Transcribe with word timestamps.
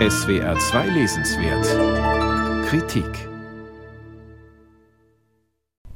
SWR 0.00 0.58
2 0.58 0.88
Lesenswert 0.88 2.66
Kritik 2.66 3.28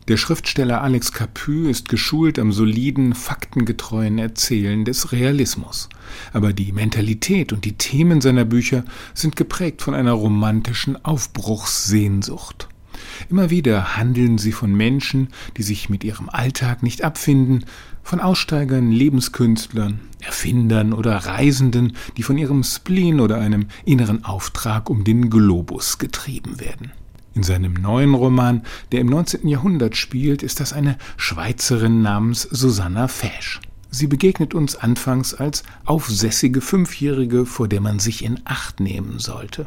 Der 0.06 0.16
Schriftsteller 0.16 0.82
Alex 0.82 1.12
Capu 1.12 1.66
ist 1.68 1.88
geschult 1.88 2.38
am 2.38 2.52
soliden, 2.52 3.16
faktengetreuen 3.16 4.18
Erzählen 4.18 4.84
des 4.84 5.10
Realismus. 5.10 5.88
Aber 6.32 6.52
die 6.52 6.70
Mentalität 6.70 7.52
und 7.52 7.64
die 7.64 7.76
Themen 7.76 8.20
seiner 8.20 8.44
Bücher 8.44 8.84
sind 9.14 9.34
geprägt 9.34 9.82
von 9.82 9.94
einer 9.94 10.12
romantischen 10.12 11.04
Aufbruchssehnsucht. 11.04 12.67
Immer 13.30 13.50
wieder 13.50 13.96
handeln 13.96 14.38
sie 14.38 14.52
von 14.52 14.74
Menschen, 14.74 15.28
die 15.56 15.62
sich 15.62 15.88
mit 15.88 16.04
ihrem 16.04 16.28
Alltag 16.28 16.82
nicht 16.82 17.02
abfinden, 17.02 17.64
von 18.02 18.20
Aussteigern, 18.20 18.90
Lebenskünstlern, 18.90 20.00
Erfindern 20.20 20.92
oder 20.92 21.14
Reisenden, 21.16 21.94
die 22.16 22.22
von 22.22 22.38
ihrem 22.38 22.64
Spleen 22.64 23.20
oder 23.20 23.38
einem 23.38 23.66
inneren 23.84 24.24
Auftrag 24.24 24.88
um 24.88 25.04
den 25.04 25.30
Globus 25.30 25.98
getrieben 25.98 26.58
werden. 26.60 26.92
In 27.34 27.42
seinem 27.42 27.74
neuen 27.74 28.14
Roman, 28.14 28.62
der 28.90 29.00
im 29.00 29.06
19. 29.06 29.46
Jahrhundert 29.46 29.96
spielt, 29.96 30.42
ist 30.42 30.58
das 30.58 30.72
eine 30.72 30.96
Schweizerin 31.16 32.02
namens 32.02 32.42
Susanna 32.42 33.06
Fesch. 33.06 33.60
Sie 33.90 34.06
begegnet 34.06 34.54
uns 34.54 34.76
anfangs 34.76 35.34
als 35.34 35.62
aufsässige 35.84 36.60
Fünfjährige, 36.60 37.46
vor 37.46 37.68
der 37.68 37.80
man 37.80 38.00
sich 38.00 38.24
in 38.24 38.40
Acht 38.44 38.80
nehmen 38.80 39.18
sollte. 39.18 39.66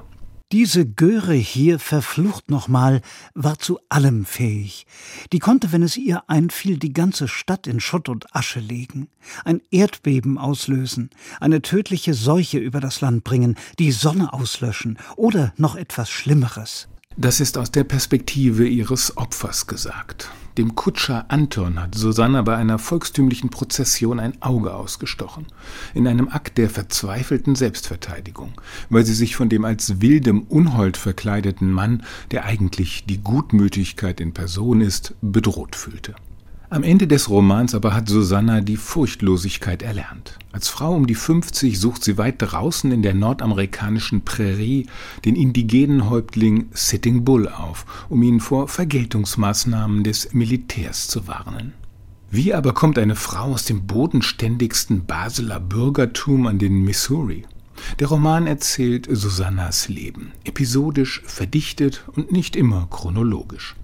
Diese 0.51 0.85
Göre 0.85 1.33
hier, 1.33 1.79
verflucht 1.79 2.51
nochmal, 2.51 3.01
war 3.33 3.57
zu 3.57 3.79
allem 3.87 4.25
fähig. 4.25 4.85
Die 5.31 5.39
konnte, 5.39 5.71
wenn 5.71 5.81
es 5.81 5.95
ihr 5.95 6.29
einfiel, 6.29 6.77
die 6.77 6.91
ganze 6.91 7.29
Stadt 7.29 7.67
in 7.67 7.79
Schutt 7.79 8.09
und 8.09 8.35
Asche 8.35 8.59
legen, 8.59 9.07
ein 9.45 9.61
Erdbeben 9.71 10.37
auslösen, 10.37 11.09
eine 11.39 11.61
tödliche 11.61 12.13
Seuche 12.13 12.57
über 12.57 12.81
das 12.81 12.99
Land 12.99 13.23
bringen, 13.23 13.55
die 13.79 13.93
Sonne 13.93 14.33
auslöschen 14.33 14.97
oder 15.15 15.53
noch 15.55 15.77
etwas 15.77 16.09
Schlimmeres. 16.09 16.89
Das 17.17 17.41
ist 17.41 17.57
aus 17.57 17.71
der 17.71 17.83
Perspektive 17.83 18.65
ihres 18.65 19.17
Opfers 19.17 19.67
gesagt. 19.67 20.29
Dem 20.57 20.75
Kutscher 20.75 21.25
Anton 21.27 21.79
hat 21.79 21.95
Susanna 21.95 22.41
bei 22.41 22.55
einer 22.55 22.79
volkstümlichen 22.79 23.49
Prozession 23.49 24.19
ein 24.19 24.41
Auge 24.41 24.73
ausgestochen, 24.73 25.45
in 25.93 26.07
einem 26.07 26.29
Akt 26.29 26.57
der 26.57 26.69
verzweifelten 26.69 27.55
Selbstverteidigung, 27.55 28.53
weil 28.89 29.05
sie 29.05 29.13
sich 29.13 29.35
von 29.35 29.49
dem 29.49 29.65
als 29.65 30.01
wildem 30.01 30.43
Unhold 30.43 30.97
verkleideten 30.97 31.71
Mann, 31.71 32.03
der 32.31 32.45
eigentlich 32.45 33.05
die 33.05 33.19
Gutmütigkeit 33.19 34.21
in 34.21 34.33
Person 34.33 34.81
ist, 34.81 35.13
bedroht 35.21 35.75
fühlte. 35.75 36.15
Am 36.73 36.83
Ende 36.83 37.05
des 37.05 37.29
Romans 37.29 37.75
aber 37.75 37.93
hat 37.93 38.07
Susanna 38.07 38.61
die 38.61 38.77
Furchtlosigkeit 38.77 39.81
erlernt. 39.81 40.39
Als 40.53 40.69
Frau 40.69 40.95
um 40.95 41.05
die 41.05 41.15
50 41.15 41.77
sucht 41.77 42.01
sie 42.01 42.17
weit 42.17 42.35
draußen 42.37 42.93
in 42.93 43.01
der 43.01 43.13
nordamerikanischen 43.13 44.23
Prärie 44.23 44.87
den 45.25 45.35
indigenen 45.35 46.09
Häuptling 46.09 46.69
Sitting 46.71 47.25
Bull 47.25 47.49
auf, 47.49 48.07
um 48.07 48.23
ihn 48.23 48.39
vor 48.39 48.69
Vergeltungsmaßnahmen 48.69 50.05
des 50.05 50.33
Militärs 50.33 51.09
zu 51.09 51.27
warnen. 51.27 51.73
Wie 52.29 52.53
aber 52.53 52.73
kommt 52.73 52.97
eine 52.97 53.17
Frau 53.17 53.51
aus 53.51 53.65
dem 53.65 53.85
bodenständigsten 53.85 55.03
Basler 55.03 55.59
Bürgertum 55.59 56.47
an 56.47 56.57
den 56.57 56.85
Missouri? 56.85 57.43
Der 57.99 58.07
Roman 58.07 58.47
erzählt 58.47 59.09
Susannas 59.11 59.89
Leben, 59.89 60.31
episodisch, 60.45 61.21
verdichtet 61.25 62.05
und 62.15 62.31
nicht 62.31 62.55
immer 62.55 62.87
chronologisch. 62.89 63.75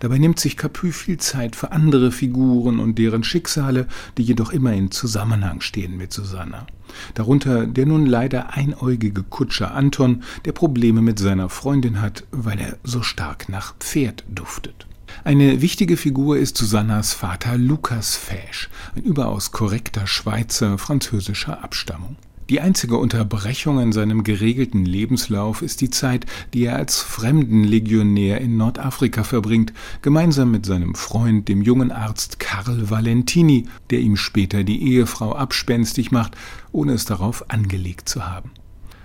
Dabei 0.00 0.18
nimmt 0.18 0.38
sich 0.38 0.56
Capu 0.56 0.90
viel 0.90 1.18
Zeit 1.18 1.56
für 1.56 1.72
andere 1.72 2.12
Figuren 2.12 2.78
und 2.78 2.98
deren 2.98 3.24
Schicksale, 3.24 3.86
die 4.16 4.22
jedoch 4.22 4.52
immer 4.52 4.72
in 4.72 4.90
Zusammenhang 4.90 5.60
stehen 5.60 5.96
mit 5.96 6.12
Susanna. 6.12 6.66
Darunter 7.14 7.66
der 7.66 7.86
nun 7.86 8.06
leider 8.06 8.54
einäugige 8.54 9.22
Kutscher 9.22 9.74
Anton, 9.74 10.22
der 10.44 10.52
Probleme 10.52 11.02
mit 11.02 11.18
seiner 11.18 11.48
Freundin 11.48 12.00
hat, 12.00 12.24
weil 12.30 12.58
er 12.60 12.78
so 12.84 13.02
stark 13.02 13.48
nach 13.48 13.74
Pferd 13.78 14.24
duftet. 14.28 14.86
Eine 15.24 15.60
wichtige 15.60 15.96
Figur 15.96 16.36
ist 16.36 16.56
Susannas 16.56 17.12
Vater 17.12 17.56
Lukas 17.56 18.16
Fesch, 18.16 18.68
ein 18.94 19.02
überaus 19.02 19.50
korrekter 19.50 20.06
Schweizer 20.06 20.78
französischer 20.78 21.64
Abstammung. 21.64 22.16
Die 22.48 22.60
einzige 22.60 22.96
Unterbrechung 22.96 23.80
in 23.80 23.90
seinem 23.90 24.22
geregelten 24.22 24.84
Lebenslauf 24.84 25.62
ist 25.62 25.80
die 25.80 25.90
Zeit, 25.90 26.26
die 26.54 26.66
er 26.66 26.76
als 26.76 27.00
Fremdenlegionär 27.00 28.40
in 28.40 28.56
Nordafrika 28.56 29.24
verbringt, 29.24 29.72
gemeinsam 30.00 30.52
mit 30.52 30.64
seinem 30.64 30.94
Freund, 30.94 31.48
dem 31.48 31.60
jungen 31.60 31.90
Arzt 31.90 32.38
Karl 32.38 32.88
Valentini, 32.88 33.66
der 33.90 33.98
ihm 33.98 34.16
später 34.16 34.62
die 34.62 34.80
Ehefrau 34.92 35.34
abspenstig 35.34 36.12
macht, 36.12 36.36
ohne 36.70 36.92
es 36.92 37.04
darauf 37.04 37.50
angelegt 37.50 38.08
zu 38.08 38.28
haben. 38.28 38.52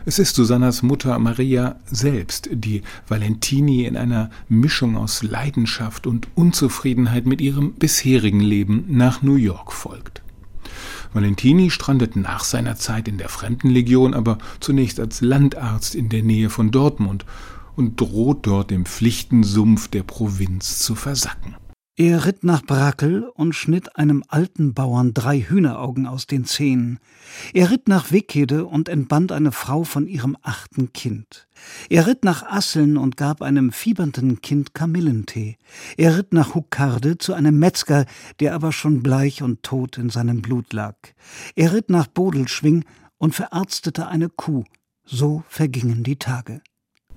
Es 0.05 0.19
ist 0.19 0.35
Susannas 0.35 0.83
Mutter 0.83 1.17
Maria 1.17 1.77
selbst, 1.85 2.47
die 2.51 2.83
Valentini 3.07 3.85
in 3.85 3.97
einer 3.97 4.29
Mischung 4.49 4.95
aus 4.95 5.23
Leidenschaft 5.23 6.05
und 6.05 6.27
Unzufriedenheit 6.35 7.25
mit 7.25 7.41
ihrem 7.41 7.73
bisherigen 7.73 8.39
Leben 8.39 8.85
nach 8.87 9.23
New 9.23 9.35
York 9.35 9.73
folgt. 9.73 10.21
Valentini 11.13 11.69
strandet 11.69 12.15
nach 12.15 12.43
seiner 12.43 12.77
Zeit 12.77 13.07
in 13.07 13.17
der 13.17 13.29
Fremdenlegion 13.29 14.13
aber 14.13 14.37
zunächst 14.59 14.99
als 14.99 15.21
Landarzt 15.21 15.95
in 15.95 16.09
der 16.09 16.23
Nähe 16.23 16.49
von 16.49 16.71
Dortmund 16.71 17.25
und 17.75 17.99
droht 17.99 18.47
dort 18.47 18.71
im 18.71 18.85
Pflichtensumpf 18.85 19.87
der 19.87 20.03
Provinz 20.03 20.79
zu 20.79 20.95
versacken. 20.95 21.55
Er 21.97 22.25
ritt 22.25 22.45
nach 22.45 22.63
Brackel 22.63 23.27
und 23.27 23.53
schnitt 23.53 23.97
einem 23.97 24.23
alten 24.29 24.73
Bauern 24.73 25.13
drei 25.13 25.41
Hühneraugen 25.41 26.07
aus 26.07 26.25
den 26.25 26.45
Zähnen. 26.45 26.99
Er 27.53 27.69
ritt 27.69 27.89
nach 27.89 28.11
Wickede 28.11 28.65
und 28.65 28.87
entband 28.87 29.33
eine 29.33 29.51
Frau 29.51 29.83
von 29.83 30.07
ihrem 30.07 30.37
achten 30.41 30.93
Kind. 30.93 31.49
Er 31.89 32.07
ritt 32.07 32.23
nach 32.23 32.43
Asseln 32.43 32.95
und 32.95 33.17
gab 33.17 33.41
einem 33.41 33.73
fiebernden 33.73 34.41
Kind 34.41 34.73
Kamillentee. 34.73 35.57
Er 35.97 36.17
ritt 36.17 36.31
nach 36.31 36.55
Huckarde 36.55 37.17
zu 37.17 37.33
einem 37.33 37.59
Metzger, 37.59 38.05
der 38.39 38.55
aber 38.55 38.71
schon 38.71 39.03
bleich 39.03 39.43
und 39.43 39.61
tot 39.61 39.97
in 39.97 40.09
seinem 40.09 40.41
Blut 40.41 40.71
lag. 40.71 40.95
Er 41.55 41.73
ritt 41.73 41.89
nach 41.89 42.07
Bodelschwing 42.07 42.85
und 43.17 43.35
verarztete 43.35 44.07
eine 44.07 44.29
Kuh. 44.29 44.63
So 45.03 45.43
vergingen 45.49 46.03
die 46.03 46.15
Tage. 46.15 46.61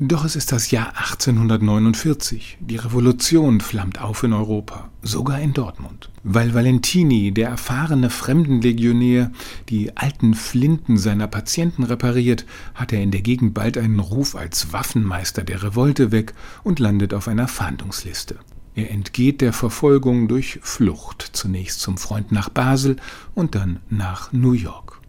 Doch 0.01 0.25
es 0.25 0.35
ist 0.35 0.51
das 0.51 0.73
Jahr 0.73 0.89
1849. 0.97 2.59
Die 2.59 2.77
Revolution 2.77 3.61
flammt 3.61 4.01
auf 4.01 4.25
in 4.25 4.33
Europa, 4.33 4.91
sogar 5.03 5.39
in 5.39 5.53
Dortmund. 5.53 6.11
Weil 6.25 6.53
Valentini, 6.53 7.31
der 7.31 7.51
erfahrene 7.51 8.11
Fremdenlegionär, 8.11 9.31
die 9.69 9.97
alten 9.97 10.35
Flinten 10.35 10.97
seiner 10.97 11.29
Patienten 11.29 11.85
repariert, 11.85 12.45
hat 12.75 12.93
er 12.93 13.03
in 13.03 13.13
der 13.13 13.21
Gegend 13.21 13.55
bald 13.55 13.79
einen 13.79 14.01
Ruf 14.01 14.35
als 14.35 14.73
Waffenmeister 14.73 15.45
der 15.45 15.63
Revolte 15.63 16.11
weg 16.11 16.35
und 16.65 16.81
landet 16.81 17.15
auf 17.15 17.29
einer 17.29 17.47
Fahndungsliste. 17.47 18.41
Er 18.75 18.91
entgeht 18.91 19.41
der 19.41 19.53
Verfolgung 19.53 20.27
durch 20.27 20.59
Flucht, 20.63 21.31
zunächst 21.35 21.81
zum 21.81 21.99
Freund 21.99 22.33
nach 22.33 22.49
Basel 22.49 22.97
und 23.37 23.55
dann 23.55 23.79
nach 23.91 24.33
New 24.33 24.55
York. 24.55 25.04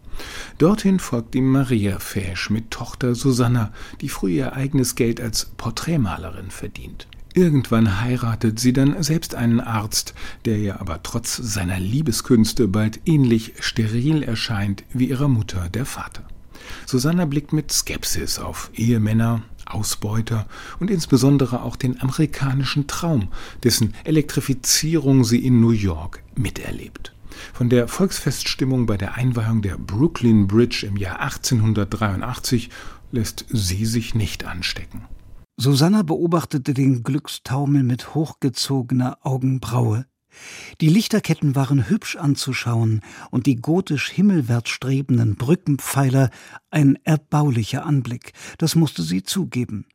Dorthin 0.57 0.99
folgt 0.99 1.35
ihm 1.35 1.51
Maria 1.51 1.99
Fesch 1.99 2.49
mit 2.49 2.71
Tochter 2.71 3.15
Susanna, 3.15 3.71
die 4.01 4.09
früh 4.09 4.31
ihr 4.31 4.53
eigenes 4.53 4.95
Geld 4.95 5.19
als 5.19 5.45
Porträtmalerin 5.57 6.51
verdient. 6.51 7.07
Irgendwann 7.33 7.99
heiratet 8.01 8.61
sie 8.61 8.71
dann 8.71 9.03
selbst 9.03 9.35
einen 9.35 9.59
Arzt, 9.59 10.13
der 10.45 10.57
ihr 10.57 10.79
aber 10.79 11.03
trotz 11.03 11.35
seiner 11.35 11.79
Liebeskünste 11.79 12.69
bald 12.69 13.01
ähnlich 13.05 13.55
steril 13.59 14.23
erscheint 14.23 14.85
wie 14.93 15.09
ihrer 15.09 15.27
Mutter 15.27 15.67
der 15.69 15.85
Vater. 15.85 16.23
Susanna 16.85 17.25
blickt 17.25 17.51
mit 17.51 17.73
Skepsis 17.73 18.39
auf 18.39 18.71
Ehemänner, 18.73 19.41
Ausbeuter 19.65 20.47
und 20.79 20.89
insbesondere 20.89 21.61
auch 21.63 21.75
den 21.75 21.99
amerikanischen 21.99 22.87
Traum, 22.87 23.29
dessen 23.63 23.93
Elektrifizierung 24.05 25.25
sie 25.25 25.45
in 25.45 25.59
New 25.59 25.71
York 25.71 26.23
miterlebt. 26.35 27.14
Von 27.53 27.69
der 27.69 27.88
Volksfeststimmung 27.88 28.85
bei 28.85 28.97
der 28.97 29.16
Einweihung 29.16 29.62
der 29.62 29.78
Brooklyn 29.78 30.47
Bridge 30.47 30.85
im 30.88 30.97
Jahr 30.97 31.19
1883 31.19 32.70
lässt 33.11 33.46
sie 33.49 33.85
sich 33.85 34.16
nicht 34.16 34.46
anstecken. 34.46 35.05
Susanna 35.58 36.03
beobachtete 36.03 36.73
den 36.73 37.03
Glückstaumel 37.03 37.84
mit 37.84 38.14
hochgezogener 38.14 39.20
Augenbraue. 39.22 40.05
Die 40.82 40.90
Lichterketten 40.90 41.55
waren 41.55 41.90
hübsch 41.90 42.17
anzuschauen 42.17 43.02
und 43.32 43.46
die 43.46 43.55
gotisch 43.55 44.09
himmelwärts 44.09 44.70
strebenden 44.70 45.35
Brückenpfeiler 45.35 46.29
ein 46.72 46.97
erbaulicher 47.05 47.85
Anblick, 47.85 48.34
das 48.58 48.76
musste 48.76 49.02
sie 49.02 49.23
zugeben. 49.23 49.85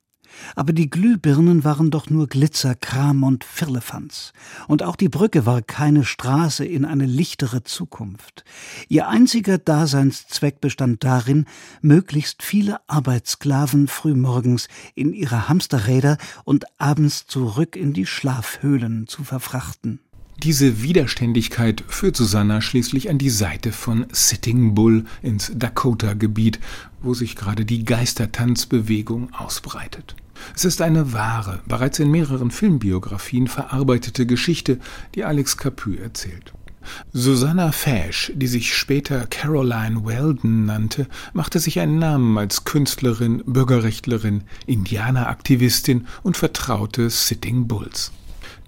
Aber 0.54 0.72
die 0.72 0.90
Glühbirnen 0.90 1.64
waren 1.64 1.90
doch 1.90 2.10
nur 2.10 2.26
Glitzerkram 2.26 3.22
und 3.22 3.44
Firlefanz. 3.44 4.32
Und 4.68 4.82
auch 4.82 4.96
die 4.96 5.08
Brücke 5.08 5.46
war 5.46 5.62
keine 5.62 6.04
Straße 6.04 6.64
in 6.64 6.84
eine 6.84 7.06
lichtere 7.06 7.62
Zukunft. 7.62 8.44
Ihr 8.88 9.08
einziger 9.08 9.58
Daseinszweck 9.58 10.60
bestand 10.60 11.04
darin, 11.04 11.46
möglichst 11.80 12.42
viele 12.42 12.80
Arbeitssklaven 12.88 13.88
frühmorgens 13.88 14.68
in 14.94 15.12
ihre 15.12 15.48
Hamsterräder 15.48 16.18
und 16.44 16.64
abends 16.78 17.26
zurück 17.26 17.76
in 17.76 17.92
die 17.92 18.06
Schlafhöhlen 18.06 19.06
zu 19.06 19.24
verfrachten. 19.24 20.00
Diese 20.42 20.80
Widerständigkeit 20.80 21.84
führt 21.86 22.16
Susanna 22.16 22.62
schließlich 22.62 23.10
an 23.10 23.18
die 23.18 23.28
Seite 23.28 23.72
von 23.72 24.06
Sitting 24.10 24.74
Bull 24.74 25.04
ins 25.20 25.52
Dakota-Gebiet, 25.54 26.58
wo 27.02 27.12
sich 27.12 27.36
gerade 27.36 27.66
die 27.66 27.84
Geistertanzbewegung 27.84 29.34
ausbreitet. 29.34 30.16
Es 30.56 30.64
ist 30.64 30.80
eine 30.80 31.12
wahre, 31.12 31.60
bereits 31.68 31.98
in 31.98 32.10
mehreren 32.10 32.50
Filmbiografien 32.50 33.48
verarbeitete 33.48 34.24
Geschichte, 34.24 34.78
die 35.14 35.24
Alex 35.24 35.58
Capu 35.58 35.92
erzählt. 35.92 36.54
Susanna 37.12 37.70
Fash, 37.70 38.32
die 38.34 38.46
sich 38.46 38.74
später 38.74 39.26
Caroline 39.26 40.06
Weldon 40.06 40.64
nannte, 40.64 41.06
machte 41.34 41.58
sich 41.58 41.80
einen 41.80 41.98
Namen 41.98 42.38
als 42.38 42.64
Künstlerin, 42.64 43.42
Bürgerrechtlerin, 43.44 44.44
Indianeraktivistin 44.64 46.06
und 46.22 46.38
vertraute 46.38 47.10
Sitting 47.10 47.68
Bulls. 47.68 48.10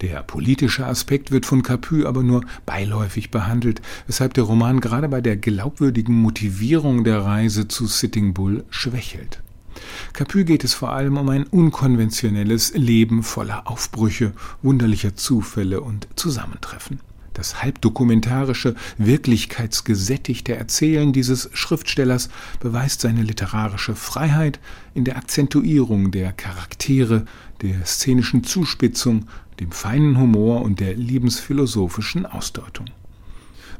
Der 0.01 0.23
politische 0.23 0.85
Aspekt 0.85 1.31
wird 1.31 1.45
von 1.45 1.63
Capu 1.63 2.05
aber 2.05 2.23
nur 2.23 2.43
beiläufig 2.65 3.31
behandelt, 3.31 3.81
weshalb 4.07 4.33
der 4.33 4.43
Roman 4.43 4.81
gerade 4.81 5.07
bei 5.07 5.21
der 5.21 5.37
glaubwürdigen 5.37 6.15
Motivierung 6.15 7.03
der 7.03 7.19
Reise 7.23 7.67
zu 7.67 7.85
Sitting 7.85 8.33
Bull 8.33 8.65
schwächelt. 8.69 9.41
Capu 10.13 10.43
geht 10.43 10.63
es 10.63 10.73
vor 10.73 10.93
allem 10.93 11.17
um 11.17 11.29
ein 11.29 11.45
unkonventionelles 11.45 12.73
Leben 12.73 13.23
voller 13.23 13.67
Aufbrüche, 13.67 14.33
wunderlicher 14.61 15.15
Zufälle 15.15 15.81
und 15.81 16.07
Zusammentreffen. 16.15 16.99
Das 17.33 17.63
halbdokumentarische, 17.63 18.75
wirklichkeitsgesättigte 18.99 20.55
Erzählen 20.55 21.13
dieses 21.13 21.49
Schriftstellers 21.53 22.29
beweist 22.59 23.01
seine 23.01 23.23
literarische 23.23 23.95
Freiheit 23.95 24.59
in 24.93 25.03
der 25.03 25.17
Akzentuierung 25.17 26.11
der 26.11 26.31
Charaktere, 26.31 27.25
der 27.63 27.85
szenischen 27.85 28.43
Zuspitzung, 28.43 29.25
dem 29.59 29.71
feinen 29.71 30.19
Humor 30.19 30.61
und 30.61 30.79
der 30.79 30.95
lebensphilosophischen 30.95 32.25
Ausdeutung. 32.25 32.87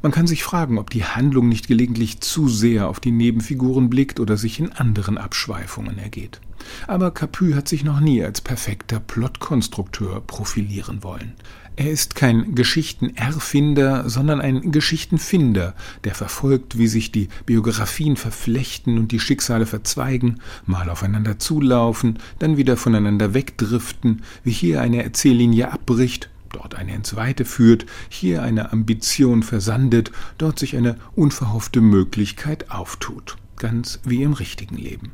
Man 0.04 0.12
kann 0.12 0.26
sich 0.26 0.44
fragen, 0.44 0.76
ob 0.76 0.90
die 0.90 1.06
Handlung 1.06 1.48
nicht 1.48 1.66
gelegentlich 1.66 2.20
zu 2.20 2.46
sehr 2.46 2.88
auf 2.90 3.00
die 3.00 3.10
Nebenfiguren 3.10 3.88
blickt 3.88 4.20
oder 4.20 4.36
sich 4.36 4.60
in 4.60 4.70
anderen 4.70 5.16
Abschweifungen 5.16 5.96
ergeht. 5.96 6.42
Aber 6.86 7.10
Capu 7.10 7.54
hat 7.54 7.68
sich 7.68 7.84
noch 7.84 8.00
nie 8.00 8.22
als 8.22 8.42
perfekter 8.42 9.00
Plotkonstrukteur 9.00 10.20
profilieren 10.20 11.02
wollen. 11.02 11.32
Er 11.76 11.90
ist 11.90 12.16
kein 12.16 12.54
Geschichtenerfinder, 12.54 14.10
sondern 14.10 14.42
ein 14.42 14.72
Geschichtenfinder, 14.72 15.74
der 16.04 16.14
verfolgt, 16.14 16.76
wie 16.76 16.86
sich 16.86 17.10
die 17.10 17.30
Biografien 17.46 18.16
verflechten 18.16 18.98
und 18.98 19.10
die 19.10 19.20
Schicksale 19.20 19.64
verzweigen, 19.64 20.40
mal 20.66 20.90
aufeinander 20.90 21.38
zulaufen, 21.38 22.18
dann 22.38 22.58
wieder 22.58 22.76
voneinander 22.76 23.32
wegdriften, 23.32 24.20
wie 24.42 24.52
hier 24.52 24.82
eine 24.82 25.02
Erzähllinie 25.02 25.72
abbricht, 25.72 26.28
dort 26.54 26.74
eine 26.74 26.94
ins 26.94 27.16
Weite 27.16 27.44
führt, 27.44 27.86
hier 28.08 28.42
eine 28.42 28.72
Ambition 28.72 29.42
versandet, 29.42 30.12
dort 30.38 30.58
sich 30.58 30.76
eine 30.76 30.96
unverhoffte 31.14 31.80
Möglichkeit 31.80 32.70
auftut, 32.70 33.36
ganz 33.56 34.00
wie 34.04 34.22
im 34.22 34.32
richtigen 34.32 34.76
Leben. 34.76 35.12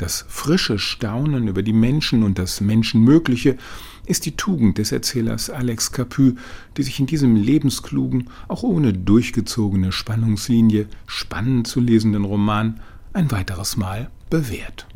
Das 0.00 0.24
frische 0.28 0.78
Staunen 0.78 1.46
über 1.46 1.62
die 1.62 1.74
Menschen 1.74 2.22
und 2.22 2.38
das 2.38 2.62
Menschenmögliche 2.62 3.58
ist 4.06 4.24
die 4.24 4.34
Tugend 4.34 4.78
des 4.78 4.92
Erzählers 4.92 5.50
Alex 5.50 5.92
Capu, 5.92 6.32
die 6.76 6.82
sich 6.82 6.98
in 7.00 7.06
diesem 7.06 7.36
lebensklugen, 7.36 8.30
auch 8.48 8.62
ohne 8.62 8.94
durchgezogene 8.94 9.92
Spannungslinie 9.92 10.86
spannend 11.06 11.66
zu 11.66 11.80
lesenden 11.80 12.24
Roman 12.24 12.80
ein 13.12 13.30
weiteres 13.30 13.76
Mal 13.76 14.10
bewährt. 14.30 14.86